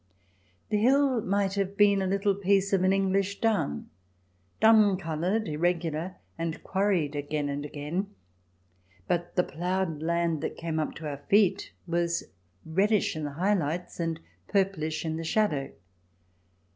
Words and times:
The 0.69 0.79
hill 0.79 1.21
might 1.21 1.53
have 1.53 1.77
been 1.77 2.01
a 2.01 2.07
little 2.07 2.33
piece 2.33 2.73
of 2.73 2.81
an 2.83 2.91
English 2.91 3.39
down, 3.39 3.91
dun 4.59 4.97
coloured, 4.97 5.47
irregular, 5.47 6.15
and 6.39 6.63
quarried 6.63 7.15
again 7.15 7.49
and 7.49 7.63
again. 7.63 8.07
But 9.07 9.35
the 9.35 9.43
ploughed 9.43 10.01
land 10.01 10.41
that 10.41 10.57
came 10.57 10.79
up 10.79 10.95
to 10.95 11.07
our 11.07 11.21
feet 11.29 11.71
was 11.85 12.23
reddish 12.65 13.15
in 13.15 13.25
the 13.25 13.33
high 13.33 13.53
lights 13.53 13.99
and 13.99 14.19
purplish 14.47 15.05
in 15.05 15.17
the 15.17 15.23
shadow. 15.23 15.69